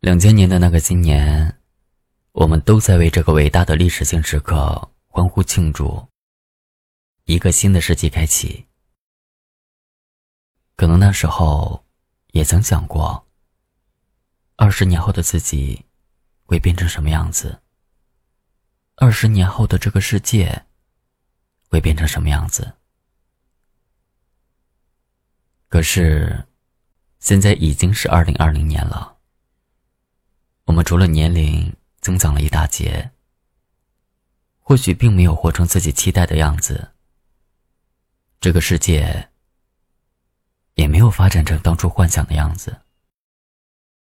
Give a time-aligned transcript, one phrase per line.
[0.00, 1.60] 两千年的那个新年，
[2.30, 6.06] 我们都在为这个伟大的历史性时刻欢呼庆祝。
[7.24, 8.64] 一个新的世纪开启。
[10.76, 11.84] 可能那时候，
[12.28, 13.26] 也曾想过，
[14.54, 15.84] 二十年后的自己
[16.44, 17.60] 会变成什么样子？
[18.94, 20.64] 二十年后的这个世界
[21.68, 22.74] 会变成什么样子？
[25.68, 26.46] 可是，
[27.18, 29.17] 现在已经是二零二零年了。
[30.78, 33.10] 我除了年龄增长了一大截，
[34.60, 36.92] 或许并没有活成自己期待的样子。
[38.40, 39.28] 这个世界。
[40.78, 42.76] 也没有发展成当初幻想的样子。